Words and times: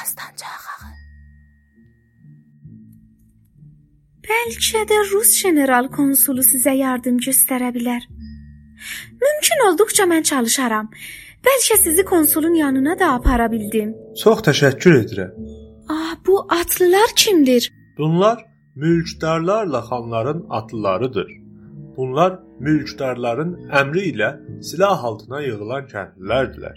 Erxəstanca 0.00 0.46
ağı. 0.56 0.90
Bəlkə 4.28 4.84
də 4.88 4.98
Rus 5.12 5.32
general 5.42 5.88
konsulu 5.92 6.44
sizə 6.46 6.72
yardım 6.76 7.18
göstərə 7.26 7.68
bilər. 7.74 8.06
Mümkün 9.24 9.64
olduqca 9.68 10.06
mən 10.12 10.24
çalışaram. 10.30 10.88
Bəlkə 11.44 11.76
sizi 11.82 12.04
konsulun 12.04 12.54
yanına 12.54 12.98
da 12.98 13.12
apara 13.12 13.50
bildim. 13.52 13.92
Çox 14.22 14.40
təşəkkür 14.48 14.96
edirəm. 15.02 15.34
Ah, 15.88 16.14
bu 16.26 16.46
atlılar 16.60 17.10
kimdir? 17.16 17.72
Bunlar 17.98 18.44
mülkdarlarla 18.74 19.80
xanların 19.90 20.46
atlılarıdır. 20.50 21.28
Bunlar 21.96 22.38
mülkdarların 22.60 23.52
əmri 23.80 24.06
ilə 24.14 24.30
silah 24.62 25.04
altına 25.04 25.42
yığılan 25.48 25.84
kəndlilərdirlər. 25.92 26.76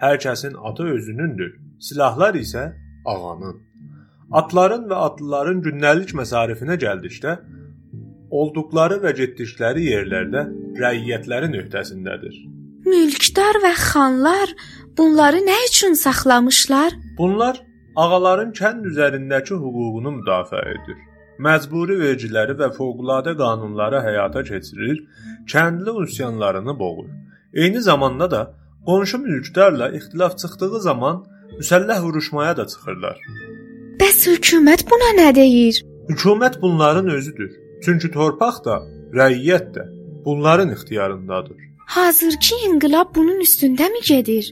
Hər 0.00 0.16
kəsin 0.24 0.56
atı 0.70 0.88
özünündür. 0.96 1.63
Silahlar 1.84 2.34
isə 2.40 2.62
ağanın. 3.04 3.56
Atların 4.32 4.86
və 4.88 5.00
atlıların 5.06 5.58
gündəlik 5.66 6.14
məsarifinə 6.16 6.78
gəldikdə, 6.84 7.34
olduqları 8.38 8.96
və 9.02 9.12
getdikləri 9.18 9.84
yerlərdə 9.90 10.44
rəiyyətlərin 10.80 11.58
öhdəsindədir. 11.60 12.38
Mülkdar 12.88 13.58
və 13.64 13.72
xanlar 13.80 14.54
bunları 14.96 15.42
nə 15.44 15.58
üçün 15.66 15.98
saxlamışlar? 16.04 16.96
Bunlar 17.18 17.60
ağaların 17.96 18.56
kənd 18.60 18.88
üzərindəki 18.92 19.60
hüququnu 19.66 20.14
müdafiə 20.22 20.64
edir. 20.78 20.96
Məcburi 21.44 21.98
vergiləri 22.00 22.56
və 22.62 22.70
fövqəladə 22.78 23.36
qanunları 23.42 24.00
həyata 24.08 24.46
keçirir, 24.48 25.04
kəndli 25.52 25.98
üsyanlarını 26.06 26.78
boğur. 26.78 27.12
Eyni 27.52 27.84
zamanda 27.90 28.30
da 28.30 28.42
qonşu 28.86 29.18
mülkdarla 29.18 29.92
ixtilaf 29.98 30.38
çıxdığı 30.38 30.80
zaman 30.80 31.24
müsəlləh 31.60 32.00
vuruşmaya 32.06 32.56
da 32.56 32.66
çıxırlar. 32.72 33.18
Bəs 34.00 34.24
hökumət 34.30 34.86
buna 34.90 35.10
nə 35.20 35.28
deyir? 35.34 35.82
Hökumət 36.08 36.60
bunların 36.62 37.08
özüdür. 37.16 37.52
Çünki 37.84 38.10
torpaq 38.16 38.64
da, 38.64 38.80
rəiyyət 39.18 39.70
də 39.76 39.84
bunların 40.24 40.72
ixtiyarındadır. 40.76 41.56
Hazırki 41.86 42.54
inqilab 42.68 43.14
bunun 43.14 43.40
üstündəmi 43.46 44.02
gedir? 44.08 44.50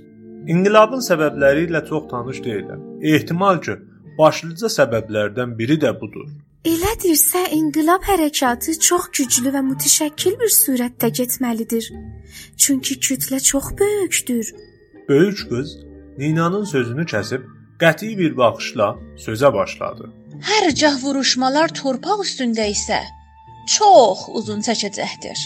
İnqilabın 0.53 1.03
səbəbləri 1.08 1.67
ilə 1.69 1.83
çox 1.89 2.08
tanış 2.11 2.39
deyiləm. 2.47 2.80
Ehtimal 3.14 3.61
ki, 3.67 3.77
başlıca 4.19 4.69
səbəblərdən 4.78 5.58
biri 5.58 5.78
də 5.84 5.92
budur. 6.00 6.27
Elədirsə, 6.73 7.48
inqilab 7.58 8.05
hərəkatı 8.06 8.77
çox 8.89 9.08
güclü 9.19 9.50
və 9.55 9.62
mütəşəkkil 9.70 10.36
bir 10.42 10.53
sürətdə 10.55 11.08
getməlidir. 11.19 11.89
Çünki 12.56 12.98
kütlə 13.06 13.41
çox 13.42 13.73
böyükdür. 13.80 14.53
Böyük 15.08 15.48
qız 15.50 15.73
Ninanın 16.18 16.64
sözünü 16.64 17.05
kəsib 17.12 17.44
qəti 17.82 18.12
bir 18.18 18.36
baxışla 18.36 18.88
sözə 19.24 19.52
başladı. 19.55 20.10
Hər 20.50 20.68
cah 20.80 20.96
vuruşmalar 21.05 21.72
torpaq 21.80 22.22
üstündə 22.27 22.66
isə 22.74 23.00
çox 23.77 24.28
uzun 24.38 24.60
çəkəcəkdir. 24.68 25.38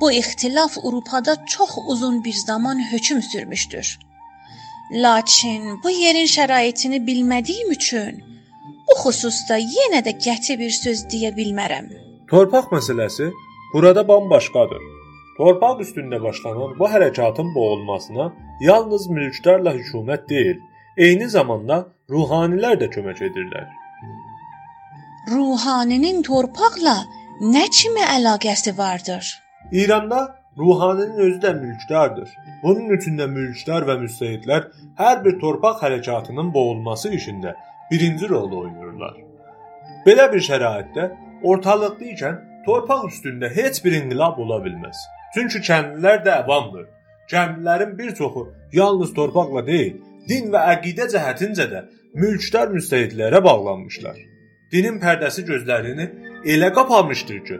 Bu 0.00 0.12
ixtilaf 0.12 0.78
Avropada 0.78 1.36
çox 1.46 1.70
uzun 1.88 2.24
bir 2.24 2.36
zaman 2.46 2.92
hökm 2.92 3.20
sürmüşdür. 3.32 3.98
Lakin 4.92 5.82
bu 5.82 5.90
yerin 5.90 6.28
şəraitini 6.36 6.98
bilmədiyim 7.06 7.70
üçün 7.78 8.18
bu 8.88 8.98
xüsusda 9.02 9.56
yenə 9.58 10.02
də 10.06 10.18
qəti 10.26 10.58
bir 10.60 10.72
söz 10.84 11.06
deyə 11.12 11.30
bilmərəm. 11.38 11.86
Torpaq 12.30 12.74
məsələsi 12.76 13.30
burada 13.74 14.08
bambaşqadır. 14.08 14.91
Torpaq 15.36 15.80
üstündə 15.80 16.18
başlanan 16.22 16.74
bu 16.78 16.88
hərəkatın 16.92 17.54
boğulmasına 17.54 18.26
yalnız 18.60 19.06
mülkdarla 19.08 19.72
hökumət 19.78 20.28
deyil, 20.28 20.58
eyni 20.96 21.28
zamanda 21.28 21.78
ruhanilər 22.10 22.76
də 22.82 22.90
kömək 22.92 23.22
edirlər. 23.28 23.70
Ruhaninin 25.30 26.20
torpaqla 26.26 26.96
nə 27.54 27.64
kimi 27.78 28.04
əlaqəsi 28.16 28.76
vardır? 28.78 29.24
İranda 29.72 30.20
ruhaninin 30.58 31.18
özü 31.26 31.40
də 31.46 31.54
mülkdardır. 31.60 32.28
Bunun 32.62 32.92
üçün 32.98 33.16
də 33.18 33.30
mülkdar 33.30 33.88
və 33.88 33.96
müstəhidlər 34.04 34.68
hər 35.00 35.24
bir 35.24 35.40
torpaq 35.40 35.80
hərəkatının 35.86 36.52
boğulması 36.54 37.14
işində 37.16 37.54
birinci 37.90 38.28
rol 38.28 38.52
oynayırlar. 38.52 39.16
Belə 40.06 40.28
bir 40.32 40.44
şəraitdə 40.50 41.08
ortalıqda 41.42 42.04
ikən 42.14 42.38
torpaq 42.66 43.08
üstündə 43.08 43.54
heç 43.56 43.84
bir 43.84 44.00
inqilab 44.02 44.38
ola 44.38 44.60
bilməz. 44.64 45.06
Çünki 45.34 45.62
kəndlilər 45.68 46.24
də 46.26 46.32
avamdır. 46.42 46.86
Kəndlilərin 47.32 47.98
bir 47.98 48.14
çoxu 48.14 48.48
yalnız 48.72 49.14
torpaqla 49.18 49.66
deyil, 49.66 49.94
din 50.28 50.50
və 50.52 50.64
əqidə 50.74 51.08
cəhətincə 51.14 51.68
də 51.72 51.84
mülkdar 52.14 52.72
müstəhidlərə 52.76 53.40
bağlanmışlar. 53.44 54.18
Dinin 54.72 54.98
pərdəsi 55.00 55.44
gözlərini 55.48 56.08
elə 56.54 56.68
qapamışdır 56.76 57.40
ki, 57.48 57.58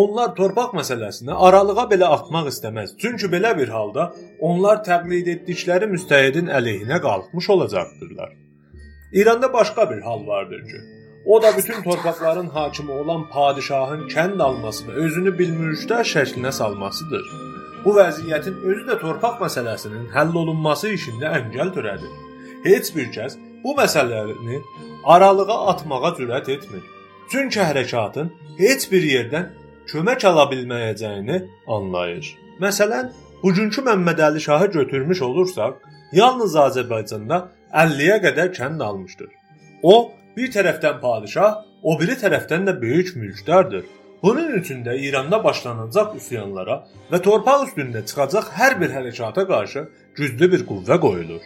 onlar 0.00 0.34
torpaq 0.38 0.74
məsələsinə 0.76 1.36
aralığa 1.48 1.86
belə 1.92 2.10
atmaq 2.16 2.50
istəməz. 2.52 2.96
Çünki 3.00 3.30
belə 3.32 3.54
bir 3.58 3.72
halda 3.76 4.10
onlar 4.40 4.82
təqlid 4.88 5.28
etdikləri 5.34 5.88
müstəhidin 5.92 6.52
əleyhinə 6.58 7.00
qalxmış 7.06 7.50
olacaqdırlar. 7.56 8.32
İranda 9.12 9.52
başqa 9.52 9.90
bir 9.90 10.00
hal 10.00 10.26
vardır 10.26 10.62
ki, 10.70 10.80
o 11.26 11.42
da 11.42 11.56
bütün 11.56 11.82
torpaqların 11.82 12.48
hakimi 12.48 12.92
olan 12.92 13.28
padişahın 13.28 14.08
kənd 14.08 14.42
alması 14.42 14.84
və 14.86 14.92
özünü 15.04 15.32
bilmürüşdər 15.38 16.04
şəklinə 16.14 16.52
salmasıdır. 16.52 17.24
Bu 17.84 17.94
vəziyyətin 17.98 18.56
özü 18.68 18.86
də 18.90 18.98
torpaq 19.00 19.40
məsələsinin 19.42 20.06
həll 20.14 20.34
olunması 20.42 20.92
işində 20.98 21.32
əngəl 21.38 21.72
törədir. 21.76 22.12
Heç 22.64 22.94
bir 22.96 23.10
kəs 23.16 23.38
bu 23.64 23.74
məsələni 23.80 24.60
aralığa 25.04 25.58
atmağa 25.72 26.10
cürət 26.18 26.50
etmir. 26.56 26.82
Çünki 27.30 27.60
hərəkatın 27.60 28.30
heç 28.58 28.90
bir 28.92 29.06
yerdən 29.14 29.48
kömək 29.90 30.26
ala 30.30 30.44
bilməyəcəyini 30.52 31.38
anlayır. 31.66 32.28
Məsələn, 32.60 33.10
bugünkü 33.42 33.82
Məmmədəli 33.88 34.40
şahı 34.40 34.66
götürmüş 34.78 35.22
olursaq, 35.22 35.74
yalnız 36.12 36.54
Azərbaycanda 36.66 37.40
50-yə 37.72 38.20
qədər 38.26 38.52
kənd 38.58 38.82
almışdır. 38.82 39.28
O, 39.82 40.12
bir 40.36 40.52
tərəfdən 40.56 41.00
padişah, 41.00 41.60
o 41.82 41.98
biri 42.00 42.16
tərəfdən 42.22 42.68
də 42.68 42.80
böyük 42.82 43.16
mülkdardır. 43.16 43.84
Bunun 44.22 44.52
üçün 44.58 44.84
də 44.84 44.96
İranda 45.08 45.42
başlanacaq 45.44 46.16
üsyanlara 46.16 46.80
və 47.12 47.22
torpaq 47.22 47.66
üstündə 47.68 48.02
çıxacaq 48.06 48.48
hər 48.60 48.80
bir 48.80 48.90
hərəkata 48.96 49.46
qarşı 49.50 49.84
güclü 50.16 50.52
bir 50.52 50.64
qüvvə 50.70 51.00
qoyulur. 51.00 51.44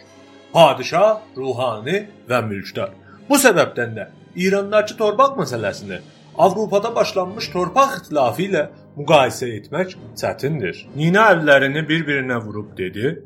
Padişah, 0.53 1.19
ruhani 1.37 2.07
və 2.29 2.41
mülkdar. 2.47 2.95
Bu 3.29 3.37
səbəbdən 3.45 3.93
də 3.97 4.07
İrandakı 4.35 4.97
torpaq 4.97 5.37
məsələsini 5.41 5.99
Avropada 6.37 6.95
başlanmış 6.95 7.47
torpaq 7.53 7.97
ixtilafı 7.97 8.43
ilə 8.47 8.61
müqayisə 8.97 9.49
etmək 9.57 9.97
çətindir. 10.19 10.85
Nina 10.95 11.27
əllərini 11.33 11.83
bir-birinə 11.89 12.37
vurub 12.45 12.71
dedi: 12.77 13.17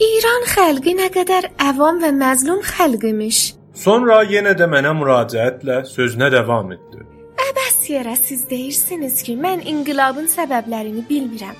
İran 0.00 0.46
xalqı 0.54 0.94
nə 1.00 1.08
qədər 1.16 1.50
əvam 1.70 1.98
və 2.04 2.12
məzlum 2.22 2.62
xalq 2.74 3.08
imiş. 3.10 3.40
Sonra 3.74 4.20
yenə 4.28 4.52
də 4.52 4.66
mənə 4.68 4.92
müraciətlə 4.98 5.78
sözünə 5.88 6.28
davam 6.32 6.72
etdi. 6.74 7.06
Əbəs 7.48 7.78
yerə 7.88 8.14
siz 8.20 8.44
deyirsiniz 8.50 9.22
ki, 9.24 9.36
mən 9.40 9.64
inqilabın 9.72 10.28
səbəblərini 10.28 11.04
bilmirəm. 11.08 11.56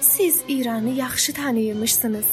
Siz 0.00 0.42
İranı 0.48 0.90
yaxşı 0.98 1.32
tanıyırmışsınız. 1.32 2.26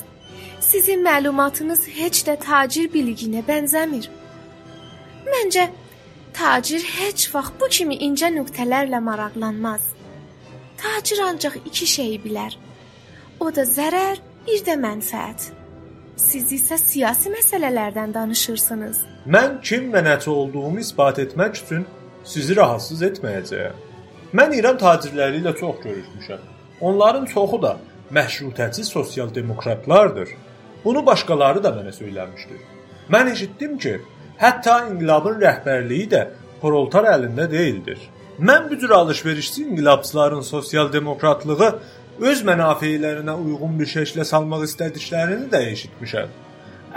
Sizin 0.59 1.05
məlumatınız 1.05 1.87
heç 1.87 2.23
də 2.27 2.35
tacir 2.39 2.91
biliyinə 2.91 3.45
bənzəmir. 3.47 4.09
Məncə 5.31 5.69
tacir 6.33 6.83
heç 6.99 7.29
vaxt 7.35 7.55
bu 7.61 7.71
kimi 7.77 7.95
incə 7.95 8.27
nöqtələrlə 8.35 8.99
maraqlanmaz. 9.07 9.87
Tacir 10.83 11.23
ancaq 11.29 11.55
iki 11.65 11.87
şeyi 11.87 12.19
bilər. 12.27 12.59
O 13.39 13.55
da 13.55 13.63
zərər, 13.63 14.19
bir 14.47 14.63
də 14.67 14.75
mənfəət. 14.83 15.60
Siz 16.21 16.51
isə 16.53 16.77
siyasi 16.77 17.31
məsələlərdən 17.33 18.13
danışırsınız. 18.13 18.99
Mən 19.35 19.57
kim 19.65 19.89
və 19.93 20.03
nəçə 20.05 20.29
olduğumu 20.29 20.79
isbat 20.83 21.19
etmək 21.23 21.57
üçün 21.63 21.85
sizi 22.33 22.55
rahatsız 22.55 23.01
etməyəcəyəm. 23.07 23.79
Mən 24.37 24.53
İran 24.57 24.77
tacirləri 24.83 25.41
ilə 25.41 25.55
çox 25.57 25.81
görüşmüşəm. 25.85 26.43
Onların 26.81 27.25
çoxu 27.33 27.61
da 27.61 27.73
məşrutəçi 28.13 28.83
sosial 28.83 29.33
demokratlardır. 29.35 30.29
Bunu 30.85 31.05
başqaları 31.05 31.63
da 31.63 31.73
mənə 31.79 31.93
söyləmişdi. 31.97 32.61
Mən 33.09 33.31
eşitdim 33.31 33.77
ki, 33.77 33.97
hətta 34.43 34.77
inqilabın 34.91 35.41
rəhbərliyi 35.41 36.07
də 36.13 36.25
proltar 36.61 37.09
əlində 37.15 37.49
deyildir. 37.51 37.99
Mən 38.39 38.69
bu 38.69 38.77
cür 38.79 38.89
alış-verişçi 38.89 39.63
inqilabçıların 39.63 40.41
sosial 40.41 40.93
demokratlığı 40.93 41.79
öz 42.29 42.43
mənafeylərinə 42.47 43.35
uyğun 43.43 43.77
bir 43.79 43.89
şəklə 43.95 44.25
salmaq 44.31 44.65
istədiklərini 44.67 45.49
də 45.53 45.61
eşitmişəm. 45.73 46.29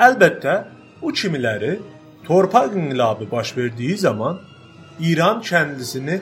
Əlbəttə, 0.06 0.54
bu 1.02 1.12
kimiləri 1.12 1.78
torpaq 2.26 2.76
inqilabı 2.80 3.30
baş 3.30 3.56
verdiyi 3.56 3.96
zaman 3.96 4.40
İran 5.00 5.40
kəndlisini 5.48 6.20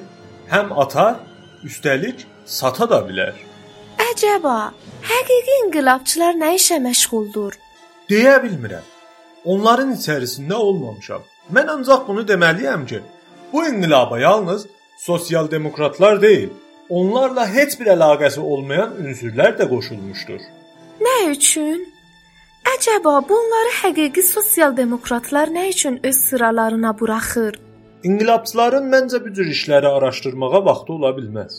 həm 0.51 0.73
atar, 0.85 1.17
üstəlik 1.65 2.27
sata 2.45 2.89
da 2.91 3.03
bilər. 3.09 3.35
Əcəba, 4.11 4.57
həqiqi 5.11 5.59
inqilabçılar 5.65 6.39
nə 6.45 6.55
işə 6.61 6.81
məşğuldur? 6.87 7.59
Deyə 8.11 8.39
bilmirəm. 8.45 8.87
onların 9.45 9.95
içərisində 9.97 10.55
olmamışam. 10.55 11.23
Mən 11.53 11.71
ancaq 11.77 12.07
bunu 12.09 12.23
deməliyəm 12.29 12.87
ki, 12.87 13.01
bu 13.53 13.65
inqilaba 13.67 14.19
yalnız 14.19 14.67
sosial 14.99 15.51
demokratlar 15.51 16.23
deyil, 16.23 16.51
onlarla 16.99 17.47
heç 17.57 17.79
bir 17.81 17.89
əlaqəsi 17.97 18.41
olmayan 18.53 18.95
ünsürlər 19.01 19.57
də 19.59 19.69
qoşulmuşdur. 19.73 20.41
Nə 21.07 21.17
üçün? 21.33 21.81
Əcəba 22.75 23.15
bunları 23.29 23.73
həqiqi 23.81 24.23
sosial 24.29 24.77
demokratlar 24.77 25.53
nə 25.57 25.69
üçün 25.71 26.01
öz 26.09 26.17
sıralarına 26.29 26.93
buraxır? 27.01 27.59
İnqilabçıların 28.09 28.91
məncə 28.95 29.23
bu 29.25 29.33
cür 29.37 29.49
işləri 29.57 29.89
araşdırmağa 29.97 30.65
vaxtı 30.69 30.93
ola 30.93 31.11
bilməz. 31.19 31.55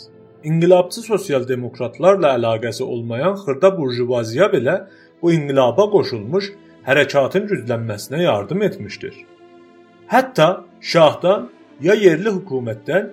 İnqilabçı 0.50 1.02
sosial 1.02 1.48
demokratlarla 1.48 2.36
əlaqəsi 2.38 2.84
olmayan 2.84 3.36
xırda 3.44 3.78
burjuvaziya 3.78 4.48
belə 4.56 4.76
bu 5.22 5.32
inqilaba 5.32 5.90
qoşulmuş 5.96 6.52
hərəkatın 6.88 7.50
güclənməsinə 7.52 8.24
yardım 8.24 8.62
etmişdir. 8.70 9.16
Hətta 10.14 10.50
şahdan 10.94 11.50
ya 11.82 11.94
yerli 12.06 12.30
hökumətdən 12.38 13.12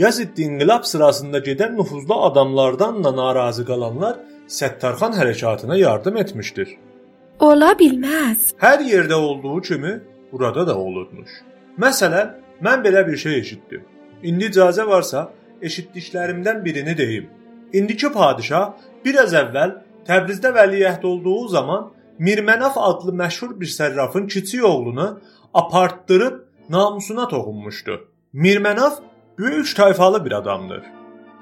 ya 0.00 0.10
ziddi 0.16 0.42
inqilab 0.48 0.84
sırasında 0.90 1.38
gedən 1.48 1.76
nüfuzlu 1.78 2.16
adamlardan 2.28 3.04
da 3.04 3.10
narazı 3.16 3.64
qalanlar 3.70 4.14
Səttarxan 4.58 5.12
hərəkatına 5.18 5.76
yardım 5.78 6.16
etmişdir. 6.22 6.68
Ola 7.48 7.72
bilməz. 7.80 8.38
Hər 8.64 8.80
yerdə 8.92 9.14
olduğu 9.14 9.60
kimi 9.68 9.92
burada 10.32 10.66
da 10.66 10.74
olurmuş. 10.78 11.30
Məsələn, 11.84 12.32
mən 12.64 12.82
belə 12.86 13.06
bir 13.08 13.16
şey 13.16 13.38
eşitdim. 13.42 13.84
İndi 14.22 14.48
icazə 14.50 14.86
varsa 14.86 15.28
eşitdiklərimdən 15.62 16.64
birini 16.64 16.96
deyim. 16.98 17.28
İndiki 17.72 18.12
padişah 18.12 18.72
biraz 19.04 19.36
əvvəl 19.42 19.76
Təbrizdə 20.08 20.50
vəliəhd 20.56 21.04
olduğu 21.06 21.48
zaman 21.48 21.90
Mirmənaf 22.20 22.74
adlı 22.76 23.12
məşhur 23.22 23.52
bir 23.60 23.66
sərrafın 23.66 24.26
kiçik 24.28 24.64
oğlunu 24.64 25.20
apartdırıb 25.54 26.40
namusuna 26.68 27.28
toxunmuşdu. 27.28 27.94
Mirmənaf 28.34 28.94
böyük 29.40 29.76
tayfalı 29.76 30.24
bir 30.24 30.32
adamdır. 30.32 30.82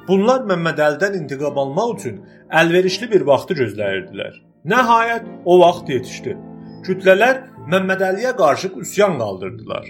Bunlar 0.09 0.45
Məmməd 0.51 0.79
Əlidən 0.87 1.17
intiqam 1.23 1.59
almaq 1.59 1.97
üçün 1.97 2.21
əlverişli 2.61 3.11
bir 3.11 3.25
vaxtı 3.27 3.55
gözləyirdilər. 3.59 4.39
Nəhayət 4.73 5.27
o 5.45 5.59
vaxt 5.61 5.91
yetişdi. 5.93 6.37
Kütlələr 6.87 7.43
Məmməd 7.73 8.05
Əliyə 8.11 8.33
qarşı 8.37 8.71
üsyan 8.85 9.19
qaldırdılar. 9.19 9.85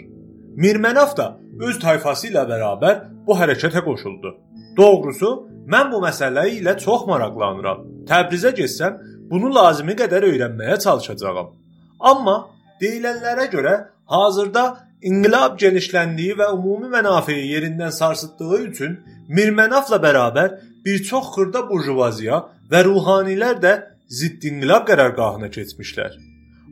Mirmənaf 0.56 1.16
da 1.16 1.28
öz 1.60 1.78
tayfası 1.78 2.30
ilə 2.32 2.46
bərabər 2.50 3.04
bu 3.26 3.36
hərəkətə 3.38 3.84
qoşuldu. 3.84 4.34
Doğrusu, 4.76 5.30
mən 5.70 5.92
bu 5.92 6.00
məsələ 6.02 6.48
ilə 6.58 6.74
çox 6.80 7.06
maraqlanıram. 7.06 7.84
Təbrizə 8.08 8.54
getsəm, 8.56 8.98
bunu 9.30 9.52
lazımi 9.54 9.94
qədər 10.00 10.26
öyrənməyə 10.32 10.80
çalışacağam. 10.86 11.52
Amma 12.00 12.36
deyilənlərə 12.80 13.46
görə 13.52 13.74
hazırda 14.14 14.64
inqilab 15.02 15.58
genişləndiyi 15.62 16.38
və 16.40 16.48
ümumi 16.56 16.88
mənafeyi 16.96 17.46
yerindən 17.52 17.92
sarsıtdığı 18.00 18.58
üçün 18.68 18.98
Mirmənafla 19.28 20.00
bərabər 20.02 20.58
bir 20.84 21.02
çox 21.10 21.30
xırda 21.34 21.64
burjuvaziya 21.70 22.42
və 22.72 22.82
ruhanilər 22.88 23.60
də 23.64 23.72
zidd 24.18 24.44
inqilab 24.50 24.88
qərargahına 24.88 25.50
keçmişlər. 25.56 26.16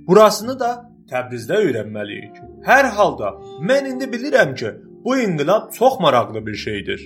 Burasını 0.09 0.59
da 0.61 0.71
Təbrizdə 1.11 1.61
öyrənməliyik. 1.62 2.38
Hər 2.67 2.88
halda 2.97 3.35
mən 3.69 3.93
indi 3.93 4.09
bilirəm 4.11 4.55
ki, 4.59 4.73
bu 5.05 5.19
inqilab 5.23 5.69
çox 5.77 6.00
maraqlı 6.03 6.43
bir 6.47 6.56
şeydir. 6.62 7.05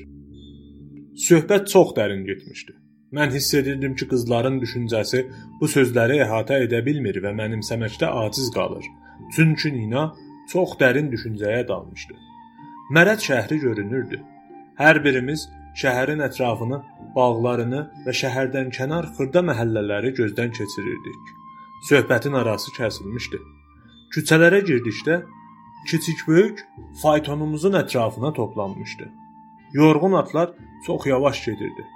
Söhbət 1.28 1.68
çox 1.72 1.92
dərin 1.98 2.22
getmişdi. 2.24 2.72
Mən 3.12 3.34
hiss 3.34 3.54
edirdim 3.60 3.94
ki, 3.98 4.08
qızların 4.12 4.56
düşüncəsi 4.62 5.20
bu 5.60 5.68
sözləri 5.68 6.22
əhatə 6.24 6.62
edə 6.64 6.80
bilmir 6.86 7.18
və 7.24 7.34
mənimsəməkdə 7.40 8.08
aciz 8.24 8.48
qalır. 8.54 8.86
Çünki 9.36 9.72
Nina 9.74 10.10
çox 10.52 10.76
dərin 10.80 11.10
düşüncəyə 11.12 11.62
dalmışdı. 11.68 12.14
Mərəd 12.96 13.22
şəhəri 13.26 13.58
görünürdü. 13.62 14.18
Hər 14.80 15.04
birimiz 15.04 15.46
şəhərin 15.82 16.22
ətrafını, 16.26 16.80
bağlarını 17.16 17.82
və 18.06 18.14
şəhərdən 18.20 18.72
kənar 18.74 19.10
xırda 19.16 19.42
məhəllələri 19.50 20.10
gözdən 20.18 20.50
keçirirdik. 20.58 21.34
Söhbətin 21.90 22.34
arası 22.40 22.74
kəsilmişdi. 22.78 23.38
Küçələrə 24.14 24.60
girdikdə 24.66 25.20
kiçik-böyük 25.86 26.64
faytonumuzun 27.02 27.78
ətrafına 27.82 28.32
toplanmışdı. 28.32 29.08
Yorğun 29.72 30.12
atlar 30.12 30.50
çox 30.86 31.06
yavaş 31.06 31.44
gedirdi. 31.46 31.86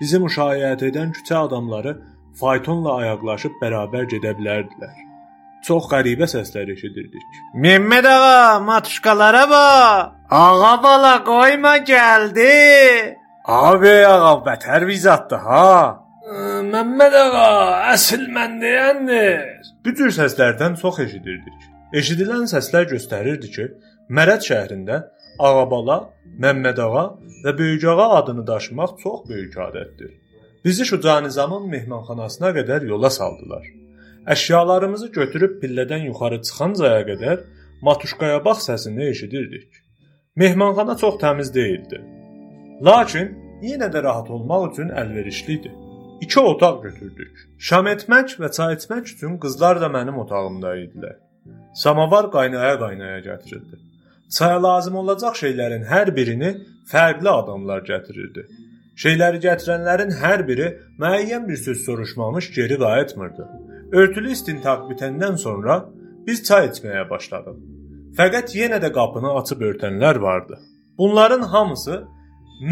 Bizi 0.00 0.18
müşayiət 0.18 0.82
edən 0.90 1.14
küçə 1.14 1.38
adamları 1.46 1.94
faytonla 2.40 2.98
ayaqlaşıb 3.04 3.56
bərabər 3.62 4.10
gedə 4.10 4.34
bilərdilər. 4.38 5.11
Çox 5.66 5.86
qəribə 5.92 6.26
səslər 6.26 6.72
eşidirdik. 6.74 7.26
Məmməd 7.64 8.06
ağa, 8.10 8.60
matuşkalara 8.66 9.42
bax. 9.50 10.08
Ağa 10.30 10.72
bala 10.82 11.12
qoyma 11.26 11.76
gəldi. 11.86 12.48
Abi 13.46 13.94
ağa, 14.06 14.32
bətər 14.46 14.86
vizatdır 14.88 15.44
ha. 15.46 15.74
Məmməd 16.72 17.14
ağa, 17.24 17.92
əsl 17.92 18.24
mən 18.34 18.56
deyəndir. 18.62 19.44
Bu 19.84 19.94
cür 19.98 20.10
səslərdən 20.18 20.78
çox 20.82 20.98
eşidirdik. 21.06 21.68
Eşidilən 22.00 22.48
səslər 22.50 22.88
göstərirdi 22.94 23.50
ki, 23.54 23.68
Mərəd 24.10 24.42
şəhrində 24.48 24.98
Ağabala, 25.38 25.98
Məmməd 26.42 26.80
ağa 26.86 27.04
və 27.44 27.54
Böyük 27.58 27.84
ağa 27.92 28.08
adını 28.18 28.46
daşımaq 28.46 28.96
çox 29.02 29.28
böyük 29.28 29.54
adətdir. 29.66 30.10
Bizi 30.64 30.86
Şuca 30.86 31.20
Nizamın 31.20 31.68
mehmanxanasına 31.70 32.50
qədər 32.58 32.88
yola 32.88 33.10
saldılar. 33.10 33.81
Əşyalarımızı 34.26 35.08
götürüb 35.12 35.54
pillədən 35.62 36.04
yuxarı 36.06 36.38
çıxancaya 36.46 37.00
qədər 37.08 37.40
matuşkaya 37.82 38.44
bax 38.44 38.68
səsini 38.68 39.08
eşidirdik. 39.10 39.68
Mehmanxana 40.36 40.96
çox 40.96 41.16
təmiz 41.22 41.50
değildi. 41.54 41.98
Lakin 42.88 43.32
yenə 43.66 43.88
də 43.94 44.02
rahat 44.02 44.30
olmaq 44.30 44.68
üçün 44.70 44.94
əlverişli 45.02 45.56
idi. 45.58 45.72
İki 46.20 46.40
otaq 46.40 46.82
götürdük. 46.82 47.32
Şam 47.58 47.90
etmək 47.94 48.36
və 48.42 48.52
çay 48.56 48.76
içmək 48.78 49.10
üçün 49.14 49.38
qızlar 49.42 49.80
da 49.80 49.90
mənim 49.96 50.22
otağımda 50.24 50.76
idilər. 50.84 51.18
Samavar 51.74 52.30
qaynaya-qaynaya 52.36 53.18
gətirildi. 53.26 53.76
Çaya 54.36 54.62
lazım 54.62 55.02
olacaq 55.02 55.34
şeylərin 55.42 55.82
hər 55.92 56.14
birini 56.16 56.54
fərqli 56.92 57.28
adamlar 57.28 57.82
gətirirdi. 57.90 58.46
Şeyləri 59.02 59.42
gətirənlərin 59.48 60.14
hər 60.22 60.46
biri 60.48 60.72
müəyyən 61.02 61.48
bir 61.48 61.56
söz 61.56 61.84
soruşmamış 61.84 62.54
geri 62.54 62.78
qayıtmırdı. 62.78 63.48
Örtülü 63.92 64.30
istintaq 64.32 64.86
bitəndən 64.90 65.36
sonra 65.36 65.78
biz 66.26 66.42
çay 66.48 66.68
içməyə 66.70 67.04
başladıq. 67.10 67.56
Fəqət 68.18 68.54
yenə 68.56 68.78
də 68.84 68.92
qapını 68.92 69.32
açıb 69.40 69.64
örtənlər 69.68 70.20
vardı. 70.20 70.58
Bunların 70.98 71.42
hamısı 71.54 72.04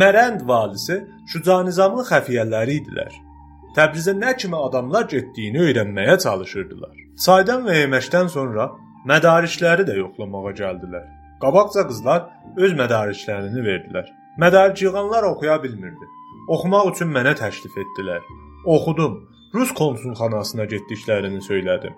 Mərənd 0.00 0.46
valisi 0.48 1.00
Şucanizamın 1.32 2.06
xəfiyyələri 2.10 2.76
idilər. 2.80 3.12
Təbrizə 3.76 4.14
nə 4.18 4.36
kimi 4.36 4.56
adamlar 4.56 5.08
getdiyini 5.12 5.64
öyrənməyə 5.66 6.18
çalışırdılar. 6.24 6.94
Çaydan 7.24 7.66
və 7.66 7.76
yeməkdən 7.82 8.28
sonra 8.28 8.70
Mədarikləri 9.08 9.86
də 9.88 9.94
yoxlamağa 9.96 10.52
gəldilər. 10.58 11.04
Qabaqca 11.40 11.86
qızlar 11.88 12.26
öz 12.56 12.72
mədariklərini 12.80 13.62
verdilər. 13.64 14.10
Mədarik 14.42 14.82
yığanlar 14.84 15.24
oxuya 15.30 15.56
bilmirdi. 15.62 16.08
Oxumaq 16.52 16.90
üçün 16.92 17.08
mənə 17.14 17.32
təklif 17.38 17.78
etdilər. 17.82 18.20
Oxudum. 18.74 19.14
Rus 19.54 19.72
konsulxanasına 19.74 20.64
getdiklərini 20.70 21.40
söylədim. 21.42 21.94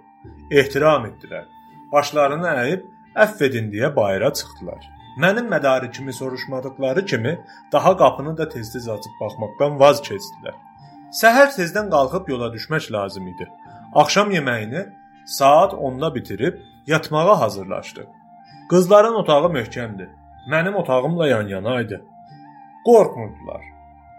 Ehtiram 0.51 1.05
etdilər. 1.11 1.45
Başlarını 1.93 2.49
əyib 2.63 2.87
əfv 3.25 3.45
edin 3.49 3.69
deyə 3.75 3.91
bayıra 3.97 4.31
çıxdılar. 4.33 4.87
Mənim 5.21 5.51
mədarikimi 5.53 6.13
soruşmadıkları 6.17 7.05
kimi 7.05 7.35
daha 7.73 7.97
qapını 7.97 8.37
da 8.39 8.49
tez-tez 8.49 8.89
açıb 8.95 9.21
baxmaqdan 9.21 9.77
vaz 9.81 10.01
keçdilər. 10.09 10.57
Səhər 11.21 11.53
tezdən 11.59 11.93
qalxıb 11.93 12.33
yola 12.33 12.49
düşmək 12.57 12.89
lazım 12.93 13.29
idi. 13.35 13.49
Axşam 13.95 14.33
yeməyini 14.33 14.87
saat 15.27 15.73
10-da 15.73 16.15
bitirib 16.15 16.61
Yatmağa 16.87 17.41
hazırlaşdı. 17.41 18.07
Qızların 18.69 19.15
otağı 19.15 19.53
möhkəmdir. 19.59 20.09
Mənim 20.51 20.75
otağımla 20.75 21.29
yan-yana 21.29 21.81
idi. 21.81 22.01
Qorxmurdular. 22.87 23.63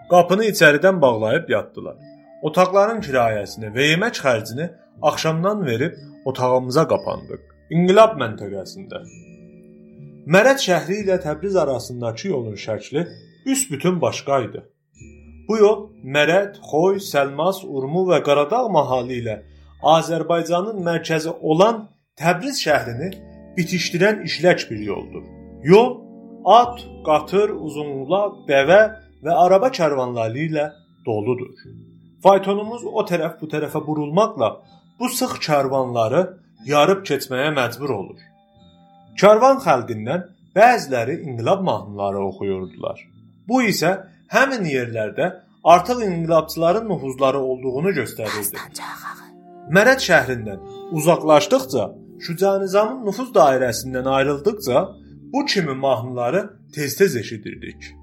Qapını 0.10 0.46
içəridən 0.46 1.02
bağlayıb 1.02 1.50
yatdılar. 1.50 1.96
Otaqların 2.48 3.00
kirayəsini 3.06 3.70
və 3.76 3.90
yemək 3.94 4.20
xərcini 4.24 4.66
axşamdan 5.10 5.66
verib 5.66 5.94
otağımıza 6.26 6.84
qapandıq. 6.92 7.42
İnqilab 7.76 8.18
məntəqəsində. 8.22 9.00
Mərəd 10.34 10.60
şəhəri 10.66 10.98
ilə 11.04 11.18
Təbriz 11.24 11.56
arasındakı 11.64 12.28
yolun 12.28 12.58
şəkli 12.66 13.06
büsbütün 13.46 14.02
başqa 14.02 14.42
idi. 14.48 14.62
Bu 15.48 15.58
yol 15.58 15.80
Mərəd, 16.16 16.60
Xoy, 16.70 17.00
Səlmas, 17.12 17.64
Urmu 17.68 18.06
və 18.12 18.20
Qaradağ 18.28 18.68
mahalı 18.76 19.18
ilə 19.22 19.38
Azərbaycanın 19.96 20.84
mərkəzi 20.84 21.32
olan 21.42 21.88
Təbriz 22.20 22.60
şəhrini 22.66 23.10
bitişdirən 23.58 24.24
işlək 24.28 24.68
bir 24.70 24.84
yoldur. 24.92 25.24
Yol 25.64 25.90
at, 26.60 26.84
qatır, 27.08 27.56
uzunqulaq, 27.56 28.44
dəvə 28.52 28.82
və 29.24 29.42
araba 29.46 29.72
kərvanları 29.80 30.48
ilə 30.50 30.70
doludur. 31.08 31.52
Faytonumuz 32.24 32.86
o 32.88 33.04
tərəf 33.10 33.40
bu 33.42 33.50
tərəfə 33.52 33.82
burulmaqla 33.88 34.50
bu 35.00 35.10
sıx 35.18 35.40
kərvanları 35.48 36.22
yarıb 36.66 37.02
keçməyə 37.10 37.50
məcbur 37.58 37.92
olur. 38.00 38.20
Karvan 39.20 39.60
xalqindən 39.66 40.28
bəziləri 40.56 41.20
inqilab 41.28 41.64
mahnıları 41.70 42.22
oxuyurdular. 42.30 43.00
Bu 43.48 43.62
isə 43.72 43.92
həmin 44.36 44.64
yerlərdə 44.70 45.28
artıq 45.64 46.04
inqilabçıların 46.08 46.88
nüfuzları 46.92 47.42
olduğunu 47.50 47.92
göstərirdi. 48.00 48.62
Mərəd 49.76 50.02
şəhrindən 50.08 50.64
uzaqlaşdıqca, 51.00 51.92
Şüca 52.24 52.52
Nizamın 52.60 53.06
nüfuz 53.08 53.30
dairəsindən 53.36 54.08
ayrıldıqca 54.10 54.86
bu 55.34 55.46
kimi 55.46 55.74
mahnıları 55.74 56.50
tez-tez 56.76 57.18
eşidirdik. 57.20 58.03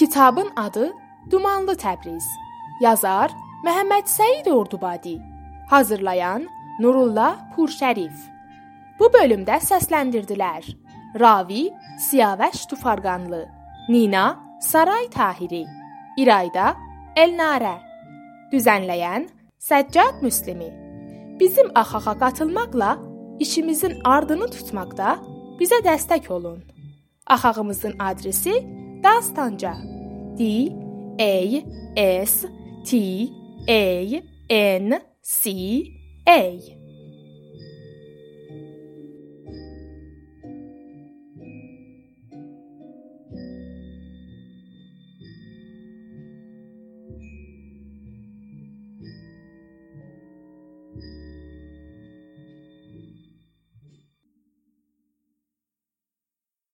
Kitabın 0.00 0.48
adı 0.56 0.92
Dumanlı 1.30 1.74
Təbriz. 1.76 2.24
Yazar 2.80 3.34
Məhəmməd 3.66 4.06
Səid 4.08 4.46
Ordubadi. 4.48 5.18
Hazırlayan 5.70 6.46
Nurullah 6.80 7.34
Purşərif. 7.52 8.14
Bu 8.98 9.10
bölümdə 9.12 9.58
səsləndirdilər: 9.60 10.64
Ravi 11.20 11.66
Siyavəş 12.06 12.64
Tufarqanlı, 12.70 13.42
Nina 13.88 14.40
Saray 14.60 15.10
Tahiri, 15.12 15.66
İrayda 16.16 16.72
Elnarə. 17.16 17.76
Düzənləyən 18.56 19.28
Səccad 19.68 20.24
Müslimi. 20.24 20.72
Bizim 21.40 21.68
axağa 21.74 22.16
qatılmaqla 22.24 22.96
işimizin 23.38 24.00
ardını 24.04 24.48
tutmaqda 24.48 25.18
bizə 25.60 25.84
dəstək 25.84 26.32
olun. 26.32 26.64
Axağımızın 27.26 27.94
adresi 27.98 28.80
Dastanca. 29.04 29.89
D 30.40 30.72
A 31.20 31.62
S 31.98 32.46
T 32.82 33.30
A 33.68 34.22
N 34.48 35.00
C 35.20 36.22
A 36.26 36.58